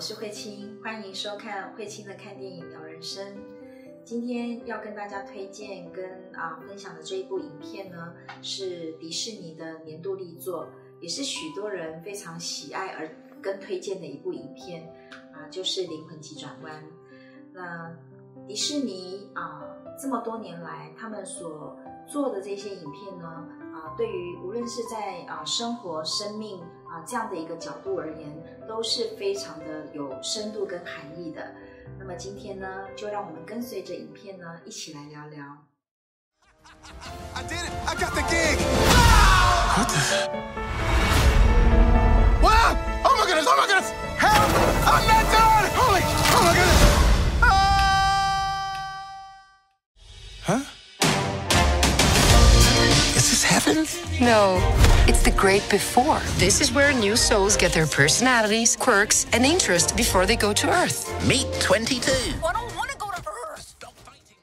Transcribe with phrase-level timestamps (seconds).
[0.00, 3.36] 我是慧清，欢迎收看慧清的看电影聊人生。
[4.02, 10.66] 今天要跟大家推荐跟啊分享的这一部影片呢，是迪士尼的年度力作，
[11.02, 14.90] 也是许多人非常喜爱而跟推荐的一部影片
[15.34, 16.82] 啊，就是《灵魂急转弯》。
[17.52, 17.94] 那
[18.48, 19.60] 迪士尼啊，
[20.00, 23.26] 这么多年来他们所做的这些影片呢，
[23.74, 26.58] 啊，对于无论是在啊生活、生命
[26.90, 28.28] 啊这样的一个角度而言，
[28.66, 31.54] 都是非常的有深度跟含义的。
[31.96, 35.44] 那么今天呢，就让我们跟随着影片呢，一起来聊聊。
[37.34, 37.70] I did it!
[37.86, 38.58] I got the gig!
[42.42, 42.74] What the?
[43.04, 43.46] Oh my goodness!
[43.46, 43.90] Oh my goodness!
[44.18, 44.50] Help!
[44.84, 45.70] I'm not done!
[45.76, 46.02] Holy!
[46.34, 46.82] Oh my goodness!
[47.42, 47.48] Ah!
[50.42, 50.60] Huh?
[53.16, 53.86] Is this heaven?
[54.20, 54.58] No,
[55.24, 56.18] the great before.
[56.38, 60.68] This is where new souls get their personalities, quirks, and interests before they go to
[60.68, 61.08] Earth.
[61.26, 62.10] Meet 22.
[62.42, 63.60] I don't want to go to Earth!
[63.60, 64.36] Stop fighting!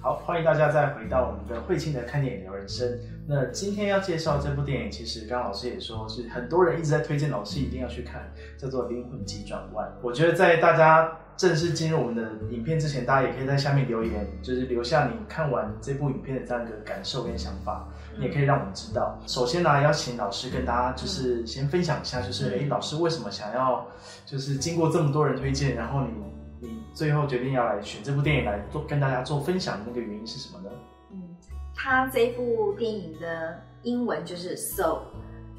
[0.00, 2.98] 好，欢迎大家再回到我们的慧清的看电影聊人生。
[3.26, 9.86] 那今天要介绍这部电影，其实刚刚老师也说是很多人一直在推荐，老师一定要去看，叫做《灵魂急转弯》。
[10.02, 17.86] 我觉得在大家正式进入我们的影片之前，大家也可以在下面留言，就是留下你看完这部影片的这样一个感受跟想法，
[18.18, 19.18] 你也可以让我们知道。
[19.26, 23.86] 首先呢，要请老师跟大家就是先分享一下，就是诶，老师为什么想要
[24.26, 30.70] 就是经过这么多人推荐，然后你你最后决定要来选这部电影来做跟大家做分享的那个原因是什么呢？
[31.12, 31.36] 嗯，
[31.74, 35.00] 他这部电影的英文就是 soul。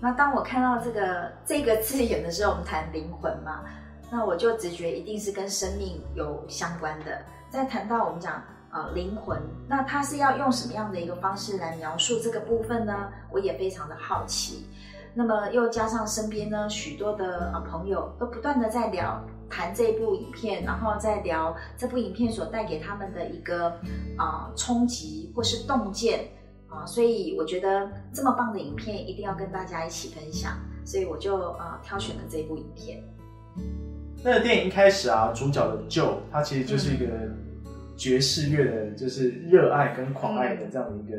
[0.02, 3.64] 那当我看到这个这个字眼的时候，我们谈灵魂嘛，
[4.12, 7.22] 那我就直觉一定是跟生命有相关的。
[7.50, 13.10] 在谈到我们讲呃灵魂，那他是要用什么样的一个方式来描述这个部分呢？
[13.32, 14.66] 我也非常的好奇。
[15.14, 19.20] 那么又加上身边呢许多的呃朋友都不断的在聊
[19.50, 23.70] 谈这部影片，然后再聊这部影片所带给他们的一个
[24.18, 26.30] 啊、冲击或是洞见
[26.70, 30.54] 啊、所以我觉得这么棒的影片一定要跟大家一起分享，
[30.86, 33.04] 所以我就啊、挑选了这部影片。
[34.24, 37.06] 那个电影一开始啊，主角的 Joe，他其实就是一个
[38.00, 41.18] 爵士乐的，就是热爱跟狂爱的这样的一个，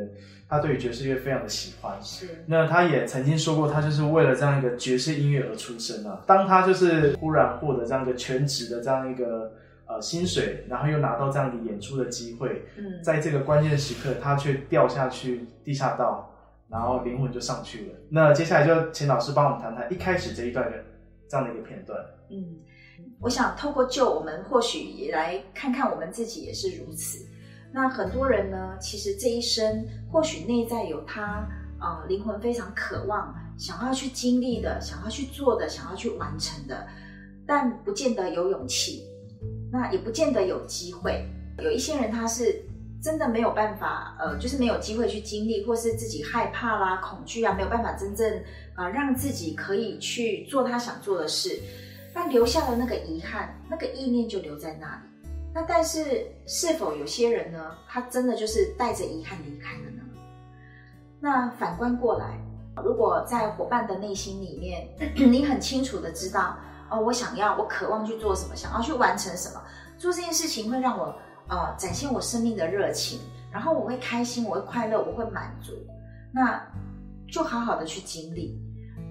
[0.48, 1.94] 他对于爵士乐非常的喜欢。
[2.00, 6.24] 是，那他也曾经说过，他就是为了这样一个爵士音乐而出生啊。
[6.26, 9.52] 当他就是忽然获得这样一个全职的这样一个
[9.86, 16.34] 呃薪水，然后又拿到这样一个演出的机会，嗯，在这个关键时刻，他却掉下去地下道，
[16.70, 17.94] 然后灵魂就上去了。
[18.08, 20.78] 那接下来就请老师帮我们谈谈一开始这一段的
[21.28, 21.98] 这样的一个片段。
[22.30, 22.56] 嗯，
[23.20, 27.18] 我想透过救我们，或许也来看看我们自己也是如此。
[27.72, 31.46] 那很多人呢，其实这一生或许内在有他
[31.80, 36.86] 呃灵魂非常渴望想要去经历的、想要去做的、想要去完成的，
[37.46, 39.04] 但不见得有勇气，
[39.70, 41.28] 那也不见得有机会。
[41.58, 42.64] 有一些人他是
[43.02, 48.42] 真的没有办法，呃，就是没有机会去经历，或是自己害怕啦、恐惧啊，没有办法真正
[48.76, 51.60] 呃让自己可以去做他想做的事。
[52.14, 55.02] 那留下了那个遗憾，那个意念就留在那里。
[55.52, 60.02] 那但是是否有些人呢，他真的就是带着遗憾离开了呢？
[61.20, 62.38] 那反观过来，
[62.84, 64.88] 如果在伙伴的内心里面，
[65.30, 66.56] 你很清楚的知道，
[66.88, 69.60] 哦，我想要，我渴望去做什么，想要去完成什么，
[69.98, 71.14] 做这件事情会让我
[71.48, 73.20] 呃展现我生命的热情，
[73.52, 75.72] 然后我会开心，我会快乐，我会满足，
[76.32, 76.64] 那
[77.28, 78.56] 就好好的去经历。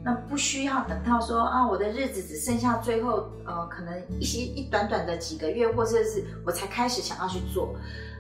[0.04, 7.76] 那不需要等到说啊，我的日子只剩下最后呃，可能一些一短短的几个月，或者是我才开始想要去做。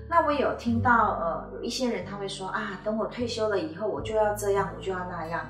[0.09, 5.45] 那我有听到呃，有一些人他会说啊，等我退休了以后，我就要这样，我就要那样。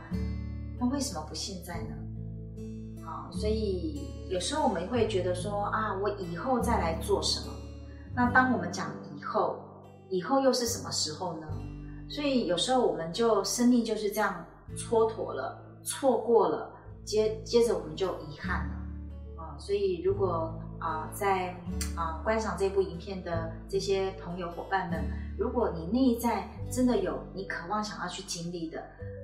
[0.80, 1.96] 那为什么不现在呢？
[3.04, 7.54] 好，所以有时候我们会觉得说啊，我以后再来做什么？
[8.14, 9.58] 那当我们讲以后，
[10.10, 11.48] 以后又是什么时候呢？
[12.08, 15.66] 所以有时候我们就生命就是这样蹉跎了。
[15.84, 16.72] 错过了，
[17.04, 18.76] 接接着我们就遗憾了
[19.38, 21.50] 啊、所以如果啊、在
[21.96, 25.04] 啊、观赏这部影片的这些朋友伙伴们，
[25.38, 28.82] 如果你内在真的有你渴望想要去经历的，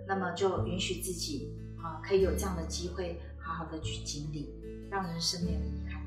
[0.08, 4.54] 那么就允许自己啊、可以有这样的机会，好好的去经历，
[4.90, 6.02] 让人生没有遗憾。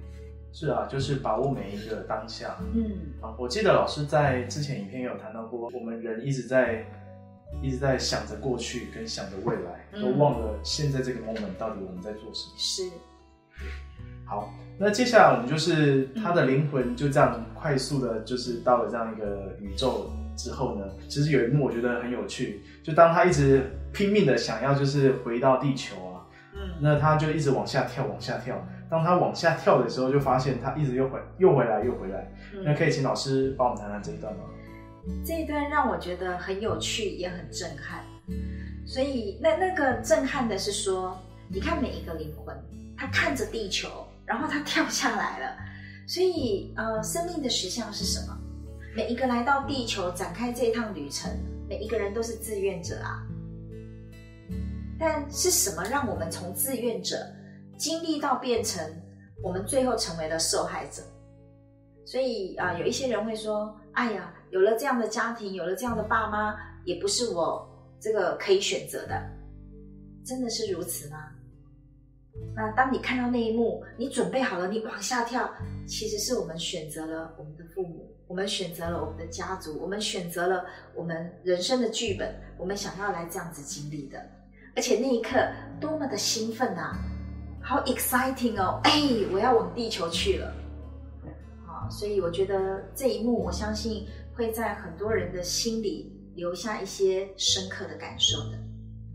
[0.52, 2.56] 是啊，就是把握每一个当下。
[2.74, 6.84] 嗯啊，我记得老师在之前影片有谈到过，我们人一直在
[7.62, 12.54] 一直在想着过去跟想着未来，嗯都忘了现在这个 moment 到底我们在做什么。
[12.56, 12.82] 是，
[14.24, 26.22] 好，那接下来我们就是他的灵魂就这样快速的，就是到了这样一个宇宙之后呢，其实有一幕我觉得很有趣，就当他一直拼命的想要就是回到地球啊，
[26.54, 32.30] 嗯那他就一直往下跳，往下跳，当他往下跳的时候，就发现他一直又回又回来又回来。
[32.64, 34.40] 那可以请老师帮我们谈谈这一段吗？
[35.24, 38.04] 这一段让我觉得很有趣，也很震撼。
[38.86, 41.18] 所以那那个震撼的是说，
[41.48, 42.56] 你看每一个灵魂，
[42.96, 43.88] 他看着地球，
[44.24, 45.56] 然后他跳下来了。
[46.06, 48.38] 所以呃，生命的实相是什么？
[48.96, 51.30] 每一个来到地球展开这一趟旅程，
[51.68, 53.22] 每一个人都是志愿者啊。
[54.98, 57.16] 但是什么让我们从志愿者
[57.76, 58.82] 经历到变成
[59.42, 61.02] 我们最后成为了受害者？
[62.04, 67.68] 所以啊、有一些人会说：“哎呀，有了这样的家庭，有了这样的爸妈，也不是我
[68.00, 69.20] 这个可以选择的。”
[70.24, 71.16] 真的是如此吗？
[72.54, 75.50] 那当你看到那一幕，你准备好了，你往下跳，
[75.86, 84.22] 其实是我们选择了我们的父母，我们选择了我们的家族，我们选择了我们人生的剧本，我们想要来这样子经历的。
[84.76, 85.36] 而且那一刻
[85.80, 86.96] 多么的兴奋啊，
[87.62, 88.80] 好 exciting 哦！
[88.84, 88.92] 哎，
[89.32, 90.54] 我要往地球去了。
[91.66, 94.06] 啊，所以我觉得这一幕，我相信
[94.38, 98.58] 会在很多人的心里留下一些深刻的感受的。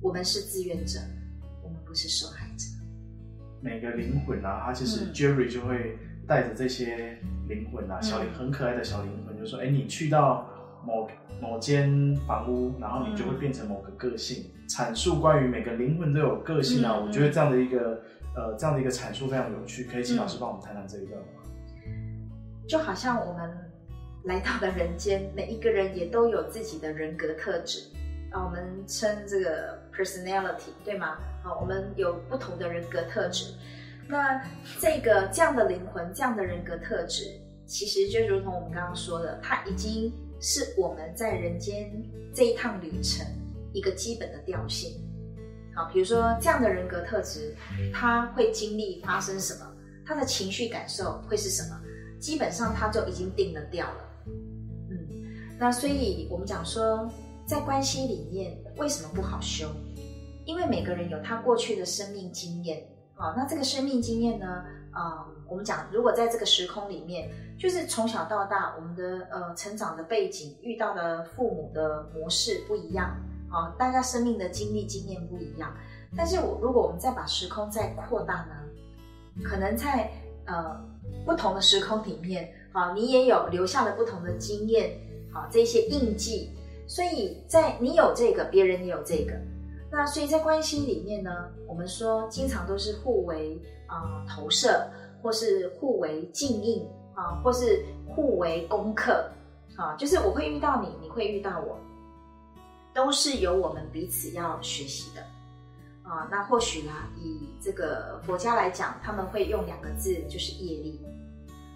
[0.01, 0.99] 我们是志愿者，
[1.63, 2.65] 我们不是受害者。
[3.61, 5.97] 每个灵魂啊，他其实嗯 Jerry 就会
[6.27, 7.17] 带着这些
[7.47, 10.45] 灵魂啊，小灵很可爱的小灵魂，就说：“哎，你去到
[10.85, 11.07] 某
[11.41, 16.97] 某间房屋，然后你就会变成某个个性，阐述关于每个灵魂都有个性啊。
[16.97, 18.03] 嗯我觉得这样的一个
[18.35, 21.27] 呃这样的一个阐述非常有趣，可以请老师帮我们谈谈这一段吗？
[22.67, 23.62] 就好像我们
[24.23, 27.79] 来到了人间，每一个人也都有自己的人格特质
[28.31, 31.17] 啊，我们称这个 personality 对吗？
[31.43, 33.53] 好，我们有不同的人格特质。
[34.07, 34.41] 那
[34.79, 37.23] 这个这样的灵魂，这样的人格特质，
[37.65, 40.09] 其实就如同我们刚刚说的，它已经
[40.39, 41.91] 是我们在人间
[42.33, 43.25] 这一趟旅程
[43.73, 45.01] 一个基本的调性。
[45.75, 47.53] 好，比如说这样的人格特质，
[47.93, 49.69] 他会经历发生什么，
[50.05, 51.77] 他的情绪感受会是什么，
[52.19, 54.09] 基本上他就已经定了调了。
[55.63, 57.09] 那所以我们讲说，
[57.45, 59.65] 在关系里面为什么不好修？
[60.43, 62.85] 因为每个人有他过去的生命经验。
[63.13, 64.65] 好，那这个生命经验呢？
[64.91, 73.15] 啊、我们讲，如果在这个时空里面，就是从小到大，我们的呃成长的背景、遇到的父母的模式不一样，
[73.49, 75.73] 啊、大家生命的经历经验不一样。
[76.13, 80.11] 但是我如果我们再把时空再扩大呢，可能在
[80.45, 80.77] 呃
[81.25, 84.99] 不同的时空里面，啊，你也有留下了不同的经验，
[85.33, 86.49] 啊，这些印记。
[86.85, 89.33] 所以在你有这个，别人也有这个。
[89.91, 91.31] 那所以在关系里面呢，
[91.67, 94.89] 我们说经常都是互为啊、投射，
[95.21, 99.29] 或是互为镜映啊，或是互为功课
[99.77, 101.77] 啊，就是我会遇到你，你会遇到我，
[102.93, 105.21] 都是由我们彼此要学习的
[106.01, 106.27] 啊。
[106.31, 110.99] 那或许啦，以这个佛家来讲，他们会用两个字，就是业力。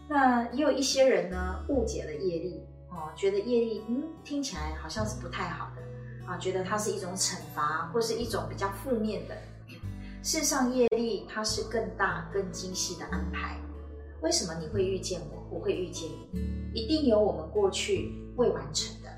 [0.09, 2.66] 那也有一些人呢误解了业力
[2.97, 5.81] 哦，觉得业力嗯听起来好像是不太好的。
[6.27, 9.37] 啊，觉得它是一种惩罚，或是一种比较负面的。
[10.21, 13.57] 事实上，业力它是更大、更精细的安排。
[14.21, 16.41] 为什么你会遇见我，我会遇见你？
[16.73, 19.09] 一定有我们过去未完成的，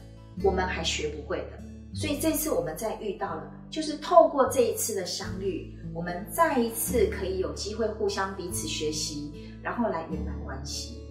[0.44, 1.58] 我们还学不会的。
[1.96, 11.02] 所以这次我们再遇到了，就是透过这一次的相遇，我们再一次可以有机会互相彼此学习，然后来圆满关系。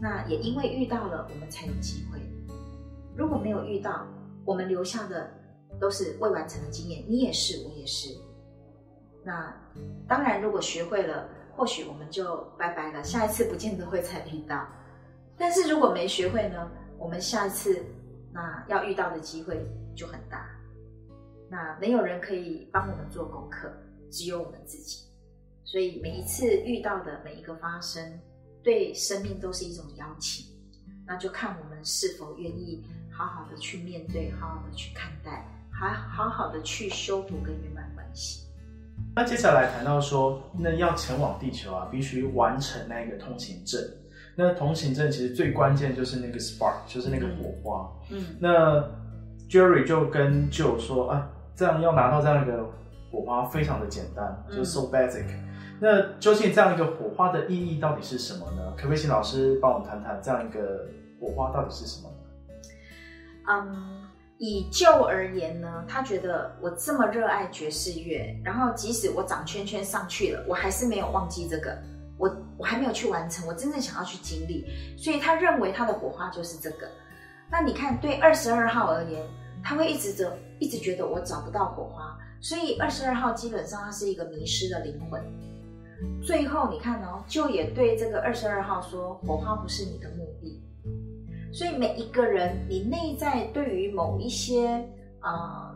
[0.00, 2.20] 那也因为遇到了，我们才有机会。
[3.16, 4.06] 如果没有遇到，
[4.44, 5.28] 我们留下的
[5.80, 8.14] 都是未完成的经验，你也是，我也是。
[9.24, 9.54] 那
[10.06, 14.66] 当然，如果学会了，或许我们就拜拜了，下一次不见得会再遇到。
[15.36, 17.84] 但是如果没学会呢，我们下一次
[18.32, 20.48] 那要遇到的机会就很大。
[21.50, 23.72] 那没有人可以帮我们做功课，
[24.10, 25.06] 只有我们自己。
[25.64, 28.20] 所以每一次遇到的每一个发生，
[28.68, 30.44] 对生命都是一种邀请。
[31.06, 38.46] 那就看我们是否愿意好好的去面对，好好的去看待，还好好的去修补跟圆满关系。
[39.16, 43.82] 那接下来谈到说，那要前往地球啊，必须完成那个通行证。
[44.36, 47.90] 那通行证其实最关键就是那个 spark，就是那个火花。
[48.10, 48.84] 嗯那
[49.48, 52.70] Jerry 就跟 Joe 说啊，这样要拿到这样一个
[53.10, 55.24] 火花非常的简单，就是 so basic。
[55.80, 58.74] 那究竟这样一个火花的意义到底是什么呢？
[58.76, 60.86] 可不可以请老师帮我们谈谈这样一个
[61.20, 62.14] 火花到底是什么呢？
[63.48, 64.08] 嗯，
[64.38, 71.78] 以旧而言呢，他觉得我这么热爱爵士乐，然后即使我长圈圈上去了，我还是没有忘记这个，
[72.18, 74.66] 我我还没有去完成我真正想要去经历，
[74.96, 76.88] 所以他认为他的火花就是这个。
[77.50, 79.24] 那你看，对二十二号而言，
[79.64, 85.22] 他会一直着一直觉得我找不到火花，所以二十二号基本上他是一个迷失的灵魂。
[86.22, 90.62] 最后你看哦，就也对这个二十二号说，火花不是你的目的。
[91.52, 94.86] 所以每一个人，你内在对于某一些
[95.20, 95.74] 啊、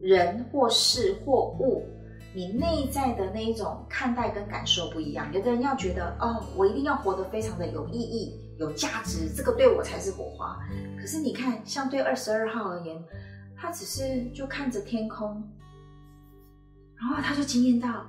[0.00, 1.84] 人或事或物，
[2.32, 5.30] 你内在的那一种看待跟感受不一样。
[5.32, 10.58] 有的人要觉得哦，我一定要活得非常的有意义、有价值，这个对我才是火花。
[10.98, 12.96] 可是你看，像对二十二号而言，
[13.56, 15.42] 他只是就看着天空，
[16.96, 18.06] 然后他就惊艳到，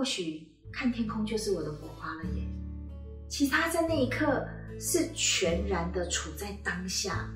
[0.00, 2.42] 或许看天空就是我的火花了耶。
[3.28, 4.48] 其他在那一刻
[4.80, 7.28] 是全然的处在当下，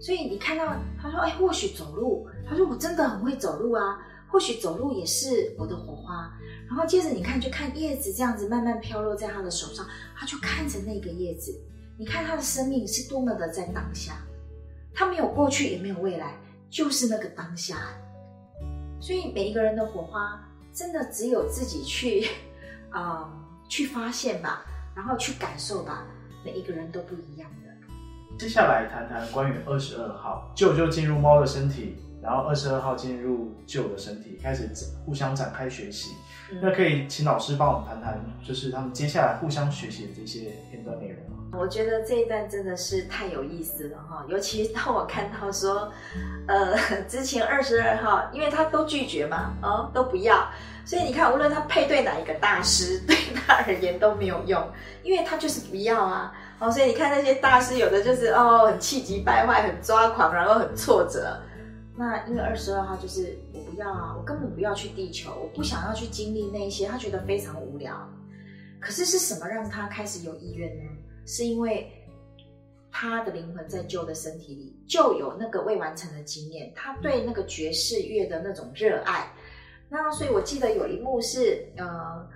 [0.00, 6.32] 所以你看到他说：“哎，或许走路。”他说：“我真的很会走路啊，或许走路也是我的火花。”
[6.70, 11.52] 然后接着你看，就看叶子这样子慢慢飘落在他的手上，他就看着那个叶子，
[11.98, 14.24] 你看他的生命是多么的在当下，
[14.94, 16.38] 他没有过去也没有未来，
[16.70, 17.88] 就是那个当下。
[19.00, 20.47] 所以每一个人的火花，
[20.78, 22.28] 真的只有自己去，
[22.90, 23.28] 啊、
[23.68, 26.06] 去发现吧，然后去感受吧，
[26.44, 28.38] 每一个人都不一样的。
[28.38, 34.70] 接下来谈谈关于二十二号，舅就进入猫的身体，然后二十二号进入舅的身体，开始
[35.04, 36.10] 互相展开学习。
[36.52, 41.37] 嗯那可以请老师帮我们谈谈，就是他们接下来互相学习的这些片段内容吗？
[41.50, 45.90] 我觉得这一段真的是太有意思了哈，尤其当我看到说，
[46.46, 46.76] 呃，
[47.08, 50.46] 之前二十二号，因为他都拒绝嘛，哦，都不要，
[50.84, 54.62] 所以你看，无论他配对哪一个大师， 对他而言都没有用，
[55.02, 61.40] 因为他就是不要啊，哦，所以你看那些大师，有的就是哦很气急败坏、很抓狂，然后很挫折。
[61.96, 67.94] 那因为二十二号就是我不要啊，我根本不要去地球，我不想要去经历那些，他觉得非常无聊。
[68.78, 70.82] 可是是什么让他开始有意愿呢？
[71.28, 71.92] 是因为
[72.90, 79.30] 他的灵魂在旧的身体里就有那个未完成的经验，他对那个爵士乐的那种热爱。
[79.90, 82.26] 那所以我记得有一幕是呃，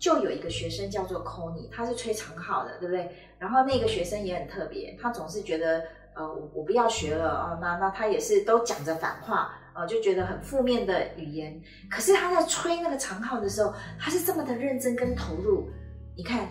[0.00, 3.14] 就有一个学生叫做 c o n y 他是吹长号的，对不对？
[3.38, 5.84] 然后那个学生也很特别，他总是觉得
[6.14, 9.58] 呃我我不要学了啊、那那他也是都讲着反话。
[9.74, 11.58] 呃，就觉得很负面的语言，
[11.90, 15.70] 可是他在吹那个长号的时候，他是这么的认真跟投入。
[16.14, 16.46] 你看，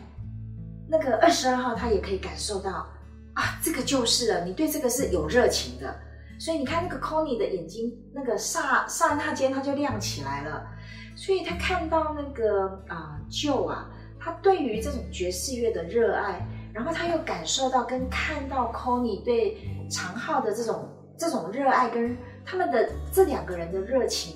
[0.91, 2.85] 那个二十二号他也可以感受到
[3.33, 5.97] 啊，这个就是了，你对这个是有热情的。
[6.37, 10.67] 所以你看那个 c o n y 的眼睛，那个刹刹那间他就亮起来了。
[11.15, 19.57] 所以他看到那个啊舅啊，他对于这种爵士乐的热爱，然后他又感受到跟看到 c o n y 对
[19.89, 22.15] 长号的这种这种热爱跟。
[22.43, 24.35] 他们的这两个人的热情，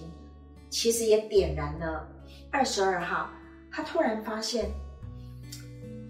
[0.69, 2.07] 其实也点燃了
[2.51, 3.31] 二十二号。
[3.71, 4.69] 他突然发现，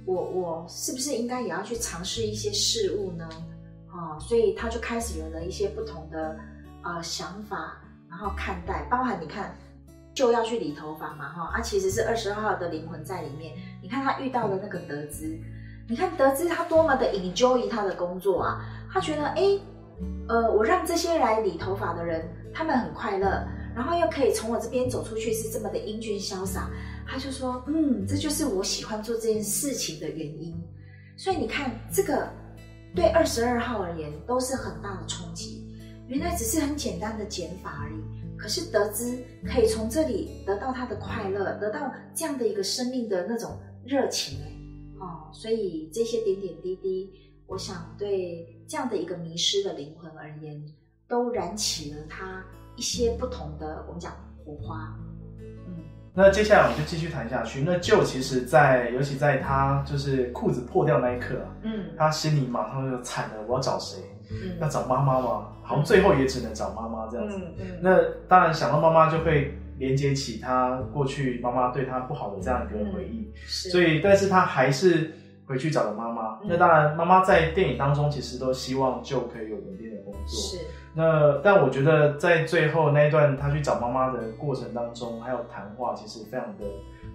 [0.06, 3.28] 我我是不是应该也要去尝试一些事物呢？
[3.92, 6.38] 哦，所以他就开始有了一些不同的
[6.84, 7.78] 呃想法，
[8.10, 9.56] 然后看待，包含你看，
[10.14, 13.54] 就要去理头发嘛，哈、啊，其实是二十二号的灵魂在里面。
[13.82, 15.38] 你看他遇到的那个德兹，
[15.88, 19.60] 你看德兹他多么的 enjoy 他的工作啊，他觉得哎。
[20.28, 26.72] 呃，我让这些来理头发的人，他们很快乐，然后又可以从我这边走出去，是这么的英俊潇洒。
[27.06, 30.56] 他就说，嗯，这就是我喜欢做这件事情的原因。
[31.18, 32.32] 所以你看，这个
[32.96, 35.64] 对二十二号而言都是很大的冲击。
[36.08, 44.38] 原来只是很简单的减法而已，可是得知可以从这里得到他的快乐，得到这样的一个生命的那种热情，
[45.00, 47.12] 哦，所以这些点点滴滴。
[47.48, 50.64] 我想对这样的一个迷失的灵魂而言，
[51.08, 52.44] 都燃起了他
[52.76, 54.12] 一些不同的我们讲
[54.44, 54.96] 火花。
[55.68, 57.62] 嗯，那接下来我们就继续谈下去。
[57.66, 64.00] 那舅其实在，尤其在他就是裤子破掉那一刻啊，嗯他心里马上就惨了，我要找谁？
[64.32, 65.48] 嗯要找妈妈吗？
[65.62, 67.38] 好像最后也只能找妈妈这样子。
[67.38, 75.14] 嗯嗯那当然想到妈妈就会连接起他过去妈妈对他不好的这样一个回忆，是，所以但是他还是
[75.46, 76.40] 回去找了妈妈。
[76.42, 80.28] 嗯那当然，妈妈在电影当中其实都希望舅可以有稳定的工作。
[80.28, 80.58] 是
[80.96, 86.64] 那但我觉得在最后那一段他去找妈妈的过程当中，还有谈话，其实非常的，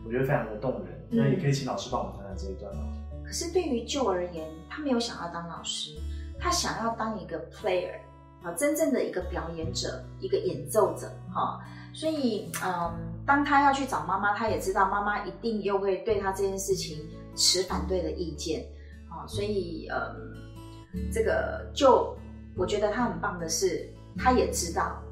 [0.04, 1.00] 我觉得非常的动人。
[1.08, 2.82] 那也可以请老师帮我们谈谈这一段吗？
[3.24, 5.92] 可是对于舅而言，他没有想要当老师，
[6.38, 7.94] 他想要当一个 player
[8.42, 11.60] 啊，真正的一个表演者，一个演奏者哈、
[11.94, 12.92] 所以，嗯，
[13.24, 16.98] 当他要去找妈妈，他也知道妈妈一定又会对他这件事情
[17.34, 18.64] 持反对的意见
[19.08, 22.16] 啊，所以，嗯，这个就
[22.56, 23.88] 我觉得他很棒的是，
[24.18, 25.02] 他也知道。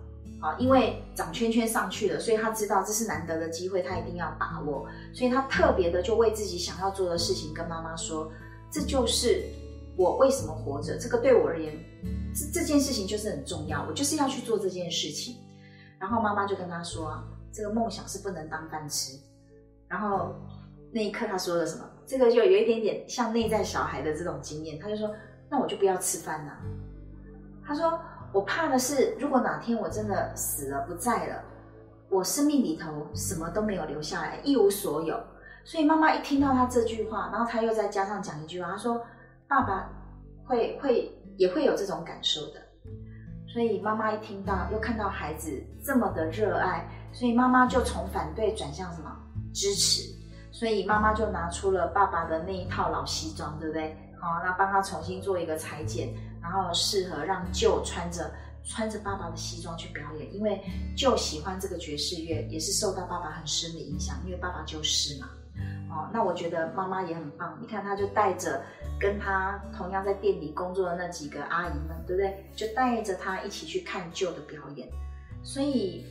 [0.40, 4.87] 啊，因为长圈圈上去了，所以他知道这是难得的机会，他一定要把握。
[5.12, 8.30] 所以他特别的就为自己想要做的事情跟妈妈说，
[8.71, 9.42] 这就是
[9.97, 10.97] 我为什么活着。
[10.97, 11.76] 这个对我而言，
[12.33, 15.35] 这这件事情就是很重要，我就是要去做这件事情。
[15.99, 17.21] 然后妈妈就跟他说，
[17.52, 19.18] 这个梦想是不能当饭吃。
[19.88, 20.37] 然后
[20.92, 21.85] 那一刻他说了什么？
[22.07, 25.12] 这个就有一点点像内在小孩的这种经验，他就说
[25.50, 26.57] ：“那我就不要吃饭了。”
[27.68, 28.00] 他说
[28.32, 31.44] ：“我怕的是，如果哪天我真的死了不在了，
[32.08, 35.22] 我生命里头什么都没有留下来，一无所有。”
[35.64, 39.02] 所以妈妈一听到他这句话，然后他又再加上讲一句话，他说
[39.46, 39.90] ：“爸爸
[40.46, 42.62] 会会也会有这种感受的。”
[43.52, 49.14] 所以妈妈一听到，又看到孩子这么的热爱，所以妈妈就从反对转向什么
[49.52, 50.16] 支持。
[50.50, 53.94] 所以妈妈就拿出了爸爸的那一套老西装，对不对？
[54.18, 56.08] 好，那帮他重新做一个裁剪，
[56.40, 58.30] 然后适合让舅穿着
[58.64, 60.35] 穿着爸爸的西装去表演。
[60.35, 60.61] 因为
[60.97, 65.28] 舅喜欢这个爵士乐，也是受到爸爸很深的影响，因为爸爸就是嘛。
[65.90, 67.59] 哦，那我觉得妈妈也很棒。
[67.61, 68.62] 你看，她就带着
[69.00, 72.45] 跟她同样在店里工作的那几个阿姨们，对不对？
[72.54, 74.87] 就带着她一起去看舅的表演。
[75.42, 76.04] 所以，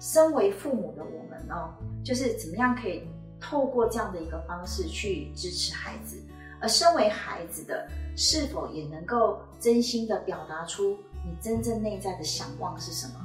[0.00, 1.72] 身为父母的我们哦，
[2.04, 3.06] 就是怎么样可以
[3.40, 6.20] 透过这样的一个方式去支持孩子，
[6.64, 13.20] 而身为孩子的，是否也能够真心的表达出你真正内在的想望是什么？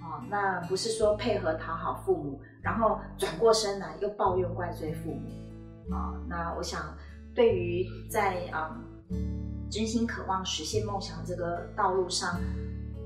[0.00, 2.40] 啊，那不是说配合讨好父母。
[2.62, 6.96] 然后转过身来又抱怨怪罪父母啊，那我想
[7.34, 8.74] 对于在啊
[9.70, 12.40] 真心渴望实现梦想这个道路上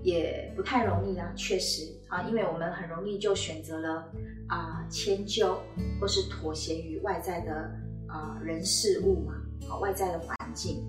[0.04, 4.08] 也不太容易啊，确实啊，因为我们很容易就选择了
[4.46, 5.58] 啊迁就
[6.00, 7.70] 或是妥协于外在的
[8.06, 9.34] 啊人事物嘛，
[9.68, 10.82] 啊外在的环境。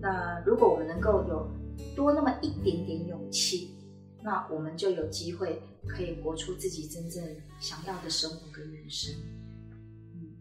[0.00, 1.48] 那如果我们能够有
[1.94, 3.74] 多那么一点点勇气。
[4.20, 7.22] 那我们就有机会可以活出自己真正
[7.60, 9.14] 想要的生活跟人生。
[10.12, 10.34] 嗯，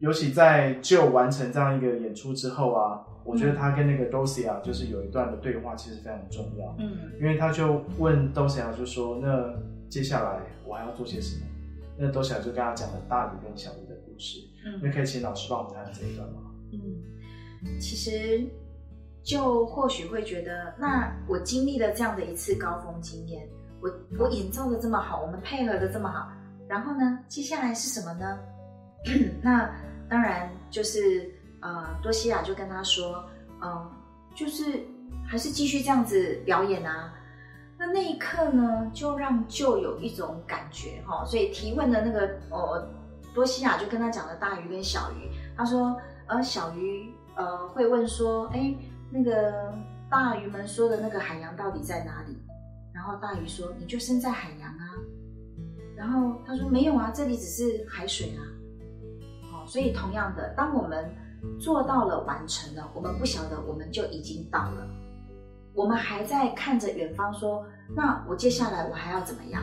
[0.00, 6.74] 尤其在就完成这样一个演出之后啊，我觉得他跟那个 Dosia 就是有一段的对话，其实非常重要。
[6.80, 9.54] 嗯，因为他就问 Dosia 就说：“那
[9.88, 11.46] 接下来我还要做些什么？”
[11.96, 14.40] 那 Dosia 就跟他讲了大鱼跟小鱼的故事。
[14.66, 16.43] 嗯，那可以请老师帮我们谈这一段吗？
[17.64, 18.44] 嗯，其实。
[19.26, 23.48] 就或许会觉得，那我经历了这样的一次高峰经验，
[23.80, 26.30] 我我演奏的这么好，我们配合的这么好，
[26.68, 28.38] 然后呢，接下来是什么呢？
[29.40, 29.74] 那
[30.10, 31.32] 当然就是
[31.62, 33.24] 呃，多西亚就跟他说，
[33.62, 33.90] 嗯，
[34.34, 34.78] 就是
[35.26, 37.14] 还是继续这样子表演啊。
[37.78, 42.86] 那那一刻呢，就让就有一种感觉哈，所以提问的那个哦，
[43.34, 48.74] 多西亚就跟他讲了大鱼跟小鱼，他说，而，小鱼呃会问说，哎。
[49.16, 49.72] 那个
[50.10, 52.36] 大鱼们说的那个海洋到底在哪里？
[52.92, 54.90] 然后大鱼说：“你就生在海洋啊。”
[55.94, 58.42] 然后他说：“没有啊，这里只是海水啊。”
[59.52, 61.08] 好，所以同样的，当我们
[61.60, 64.88] 做到了、完成了，我们不晓得我们就已经到了，
[65.74, 69.62] 我们还在看着远方说：“那我接下来我还要怎么样？”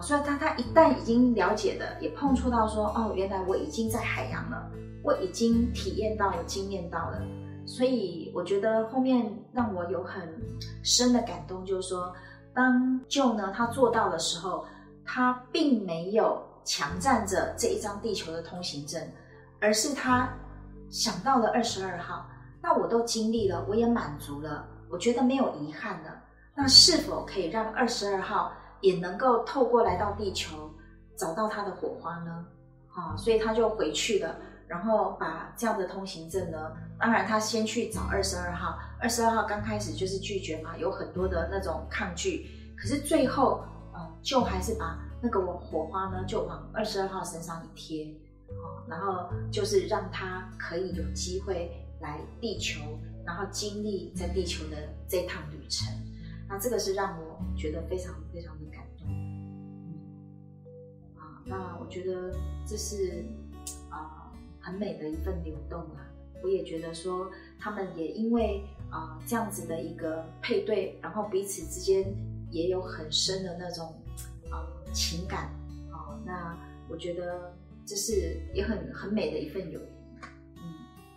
[0.00, 4.70] 所以他他一旦已经了解的，也碰触到说：“哦，原来我已经在海洋了，
[5.02, 7.20] 我已经体验到了、经验到了。”
[7.66, 10.28] 所以我觉得后面让我有很
[10.82, 12.14] 深的感动，就是说，
[12.52, 14.66] 当舅呢他做到的时候，
[15.04, 19.02] 他并没有强占着这一张地球的通行证，
[19.60, 20.28] 而是他
[20.90, 22.26] 想到了二十二号。
[22.62, 26.22] 那我都经历了，我也满足了，我觉得没有遗憾了。
[26.54, 28.52] 那是否可以让二十二号
[28.84, 30.70] 也能够透过来到地球，
[31.16, 32.46] 找到他的火花呢？
[32.92, 34.36] 啊，所以他就回去了。
[34.66, 48.06] 然后把这样的通行证呢，当然他先去找二十二号，二十二号刚开始就是拒绝嘛，有很多的那种抗拒，可是最后，呃，就还是把那个火花呢，就往二十二号身上一贴，
[48.48, 51.70] 哦，然后就是让他可以有机会
[52.00, 52.80] 来地球，
[53.24, 55.86] 然后经历在地球的这趟旅程，
[56.48, 59.94] 那这个是让我觉得非常非常的感动，嗯，
[61.16, 62.32] 啊，那我觉得
[62.66, 63.24] 这是，
[63.90, 64.20] 啊。
[64.66, 66.08] 很美的一份流动啊！
[66.42, 72.02] 我也觉得说，他们也因为啊这样子的一个配对，然后彼此之间
[72.50, 73.94] 也有很深的那种
[74.50, 75.48] 啊情感
[75.92, 76.18] 啊。
[76.24, 76.56] 那
[76.88, 77.54] 我觉得
[77.84, 79.88] 这是也很很美的一份友谊。
[80.56, 80.62] 嗯，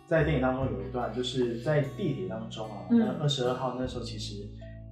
[0.06, 4.46] 在电影当中有一段，就是在地铁当中啊，那二十二号那时候其实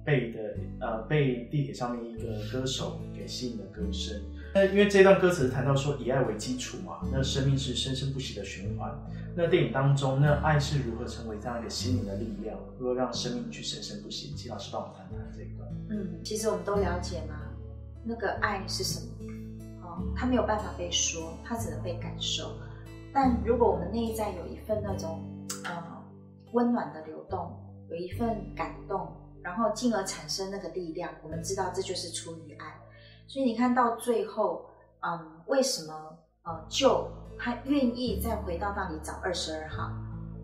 [0.07, 0.39] 被的
[0.79, 4.17] 呃被地铁上面一个歌手给吸引的歌声。
[4.55, 8.89] 那因为这段歌词谈到说以爱为基础嘛，那生命是生生不息的循环。
[9.35, 14.33] 那电影当中，那爱是如何成为这样一个心灵的力量，如何让生命去生生不息？
[14.33, 15.69] 请老师帮我们谈谈这一段。
[15.89, 17.35] 嗯，其实我们都了解嘛，
[18.05, 19.05] 那个爱是什么？
[19.83, 22.57] 哦，它没有办法被说，它只能被感受。
[23.13, 25.21] 但如果我们内在有一份那种
[25.65, 25.83] 呃
[26.53, 27.51] 温暖的流动，
[27.89, 29.07] 有一份感动，
[29.47, 32.77] 然后进而产生那个力量，我们知道这就是出于爱。
[33.27, 34.65] 所以你看到最后，
[34.99, 39.89] 嗯，为什么呃就他愿意再回到那里找二十二号，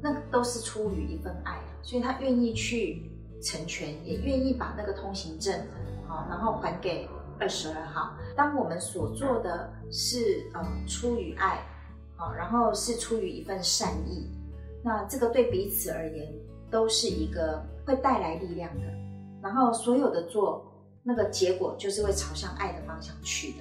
[0.02, 3.12] 那都是出于一份爱，所以他愿意去
[3.42, 5.54] 成全，也愿意把那个通行证
[6.08, 7.10] 好，然后还给
[7.42, 8.16] 二十二号。
[8.38, 11.62] 当我们所做的是呃出于爱，
[12.16, 14.32] 好，然后是出于一份善意，
[14.82, 16.34] 那这个对彼此而言
[16.72, 18.84] 都是一个会带来力量的。
[19.42, 20.66] 然后所有的做，
[21.04, 23.58] 那个结果就是会朝向爱的方向去的。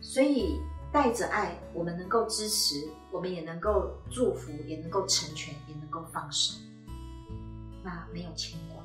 [0.00, 0.60] 所以
[0.92, 6.58] 带着爱，我们能够支持，我们也能够祝福，也能够成全，也能够放手。
[7.82, 8.82] 那没有牵挂。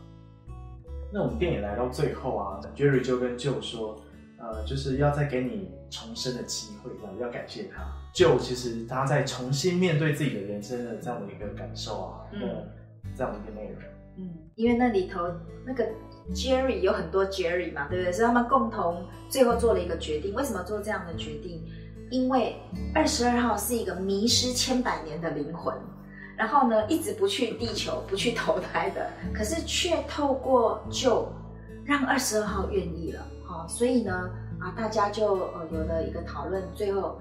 [1.12, 4.02] 那我们电影来到最后啊，Jerry 就跟 Joe 说，
[4.38, 7.84] 呃，就是要再给你重生的机会，这样要感谢他。
[8.14, 13.82] Joe 其实他在重新面对自己的人生的这样的一个感受啊，嗯那这样的一个内容。
[14.18, 15.22] 嗯，因为那里头
[15.66, 15.86] 那个
[16.34, 18.12] Jerry 有很多 Jerry 嘛，对不对？
[18.12, 20.34] 所以他们共同最后做了一个决定。
[20.34, 21.64] 为什么做这样的决定？
[22.12, 22.56] 因为
[22.94, 25.76] 二十二号是一个迷失千百年的灵魂，
[26.38, 31.28] 然后呢，一直不去地球、 不去投胎的，可是却透过救
[31.84, 33.26] 让二十二号愿意了。
[33.44, 37.20] 好、所以呢，啊，大家就呃有了一个讨论，最后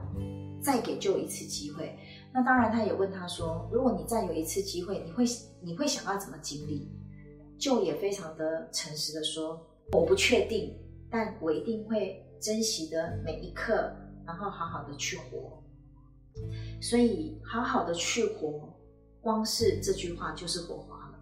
[0.61, 1.98] 再给救一次机会。
[2.37, 5.25] 那当然，他也问他说：“如果你再有一次机会，你会
[5.61, 6.90] 你会想要怎么经历？”
[7.57, 10.77] 就也非常的诚实的说：“我不确定，
[11.09, 13.94] 但我一定会珍惜的每一刻，
[14.27, 15.62] 然后好好的去活。
[16.83, 18.68] 所以，好好的去活，
[19.20, 21.18] 光是这句话就是火花了。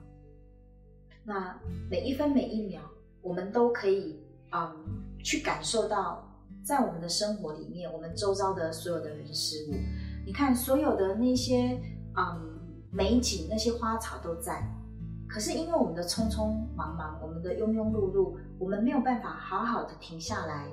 [1.24, 2.80] 那每一分每一秒，
[3.20, 4.18] 我们都可以
[4.52, 4.74] 嗯
[5.22, 6.26] 去感受到，
[6.64, 9.74] 在我们的生活里面，我们周遭的所有的人事物。
[10.24, 11.80] 你看，所有的那些
[12.16, 14.62] 嗯美景，那些花草都在，
[15.28, 20.68] 可是因为我们的匆匆忙忙，我们的庸庸碌碌，我们没有办法好好的停下来，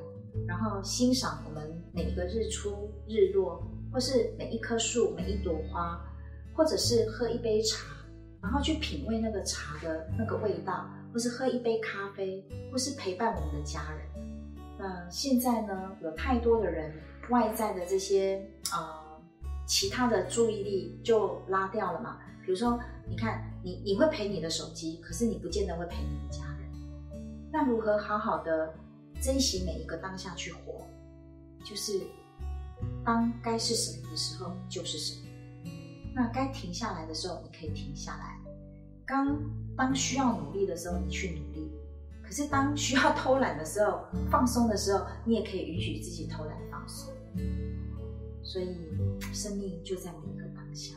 [0.47, 5.99] 然后欣赏我们每一个日出日落，或是每一棵树、每一朵花，
[6.53, 7.85] 或者是喝一杯茶，
[8.41, 14.27] 然后去品味那个茶的那个味道，或是喝一杯咖啡，或是陪伴我们的家人。
[14.77, 16.93] 那现在呢，有太多的人
[17.29, 18.79] 外在的这些呃
[19.69, 22.17] 其他的注意力就拉掉了嘛。
[22.43, 26.67] 比如说，你看你你会陪你的手机，可是你不见得会陪你的家人。
[27.51, 28.73] 那如何好好的
[29.21, 30.83] 珍惜每一个当下去活？
[31.63, 32.01] 就是
[33.05, 35.27] 当该是什么的时候就是什么。
[36.15, 38.41] 那该停下来的时候，你可以停下来；
[39.05, 39.39] 刚
[39.77, 41.71] 当需要努力的时候，你去努力。
[42.23, 47.13] 可是当需要偷懒的时候、放松的时候，你也可以允许自己偷懒放松。
[48.49, 48.75] 所以，
[49.31, 50.95] 生命就在每一个当下。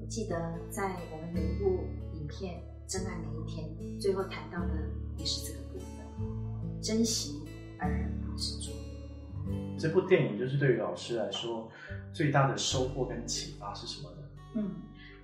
[0.00, 3.68] 我记得在我们有一部影片《真爱每一天》，
[4.00, 4.74] 最后谈到的
[5.16, 7.42] 也是这个部分：珍惜
[7.80, 8.70] 而不执着。
[9.76, 11.68] 这部电影就是对于老师来说
[12.12, 14.16] 最大的收获跟启发是什么呢？
[14.54, 14.70] 嗯，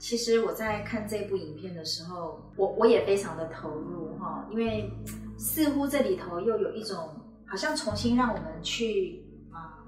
[0.00, 4.90] 其实我在看这部影片的时候，我我也非常的投入哈，因为
[5.38, 7.10] 似乎这里头又有一种
[7.46, 9.23] 好像重新让我们去啊、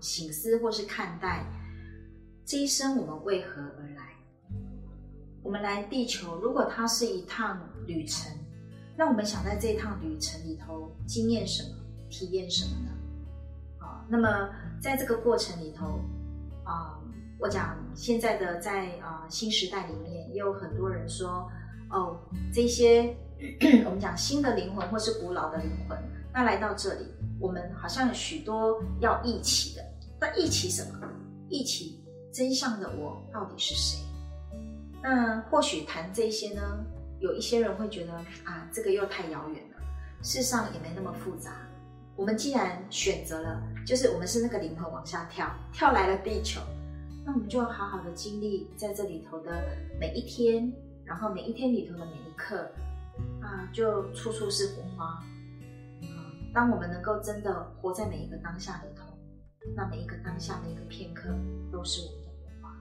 [0.07, 1.45] 醒思或是看待
[2.45, 4.07] 这一生我们为何而来。
[5.43, 8.33] 我们来地球，如果它是一趟旅程，
[8.97, 11.71] 那我们想在这趟旅程里头经验什么、
[12.09, 12.91] 体验什么呢？
[13.79, 14.49] 啊，那么
[14.81, 15.99] 在这个过程里头，
[16.63, 17.03] 啊、
[17.41, 21.51] 我讲现在的在啊、新时代里面，也有很多人说，
[21.91, 22.21] 哦，
[22.53, 23.17] 这些
[23.85, 25.99] 我们讲新的灵魂或是古老的灵魂，
[26.33, 27.07] 那来到这里，
[27.41, 29.85] 我们好像有许多要一起的，
[30.21, 31.09] 那一起什么？
[31.49, 33.99] 一起真相的我到底是谁？
[35.03, 36.63] 那或许谈这些呢，
[37.21, 38.13] 有一些人会觉得
[38.45, 39.77] 啊，这个又太遥远了。
[40.23, 41.53] 世上也没那么复杂。
[42.17, 46.61] 我们既然选择了，就是我们是那个灵魂往下跳，跳来了地球，
[47.25, 49.63] 那我们就好好的经历在这里头的
[50.01, 50.73] 每一天，
[51.05, 52.69] 然后每一天里头的每一刻，
[53.43, 55.23] 啊，就处处是火花。
[56.55, 59.05] 当我们能够真的活在每一个当下里头，
[59.75, 61.29] 那每一个当下每一个片刻
[61.73, 62.77] 都是我们的火花。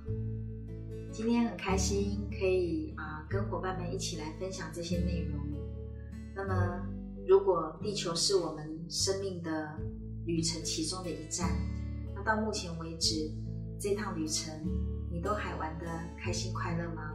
[1.12, 5.40] 今天很开心可以啊跟伙伴们一起来分享这些内容。
[6.36, 6.86] 那么，
[7.28, 9.80] 如果地球是我们生命的
[10.26, 11.50] 旅程其中的一站，
[12.14, 13.32] 那到目前为止，
[13.80, 14.54] 这趟旅程
[15.10, 15.86] 你都还玩得
[16.18, 17.14] 开心快乐吗？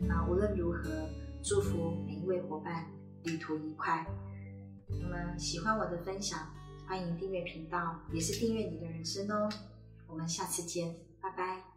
[0.00, 1.08] 那无论如何，
[1.42, 2.86] 祝福每一位伙伴
[3.24, 4.06] 旅途愉快。
[4.88, 6.38] 那么喜欢我的分享，
[6.86, 9.48] 欢迎订阅频道，也是订阅你的人生哦。
[10.06, 11.75] 我们下次见，拜拜。